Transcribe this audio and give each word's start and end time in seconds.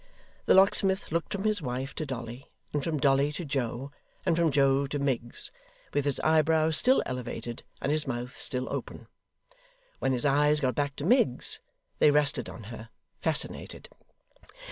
The 0.47 0.55
locksmith 0.55 1.11
looked 1.11 1.31
from 1.33 1.43
his 1.43 1.61
wife 1.61 1.93
to 1.93 2.07
Dolly, 2.07 2.49
and 2.73 2.83
from 2.83 2.97
Dolly 2.97 3.31
to 3.33 3.45
Joe, 3.45 3.91
and 4.25 4.35
from 4.35 4.49
Joe 4.49 4.87
to 4.87 4.97
Miggs, 4.97 5.51
with 5.93 6.05
his 6.05 6.19
eyebrows 6.21 6.75
still 6.75 7.03
elevated 7.05 7.61
and 7.83 7.91
his 7.91 8.07
mouth 8.07 8.41
still 8.41 8.67
open. 8.73 9.05
When 9.99 10.11
his 10.13 10.25
eyes 10.25 10.59
got 10.59 10.73
back 10.73 10.95
to 10.95 11.05
Miggs, 11.05 11.59
they 11.99 12.09
rested 12.09 12.49
on 12.49 12.63
her; 12.73 12.89
fascinated. 13.19 13.89